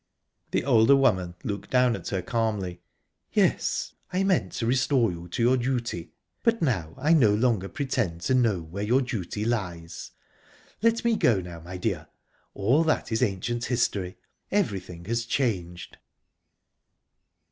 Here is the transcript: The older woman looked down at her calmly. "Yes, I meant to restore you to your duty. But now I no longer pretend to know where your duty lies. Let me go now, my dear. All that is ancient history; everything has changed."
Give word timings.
The 0.49 0.65
older 0.65 0.95
woman 0.95 1.35
looked 1.43 1.69
down 1.69 1.95
at 1.95 2.07
her 2.07 2.23
calmly. 2.23 2.81
"Yes, 3.33 3.93
I 4.11 4.23
meant 4.23 4.51
to 4.53 4.65
restore 4.65 5.11
you 5.11 5.27
to 5.27 5.43
your 5.43 5.57
duty. 5.57 6.09
But 6.41 6.59
now 6.59 6.95
I 6.97 7.13
no 7.13 7.35
longer 7.35 7.69
pretend 7.69 8.21
to 8.21 8.33
know 8.33 8.61
where 8.61 8.81
your 8.81 9.03
duty 9.03 9.45
lies. 9.45 10.09
Let 10.81 11.05
me 11.05 11.15
go 11.15 11.39
now, 11.39 11.59
my 11.59 11.77
dear. 11.77 12.07
All 12.55 12.83
that 12.85 13.11
is 13.11 13.21
ancient 13.21 13.65
history; 13.65 14.17
everything 14.49 15.05
has 15.05 15.23
changed." 15.25 15.99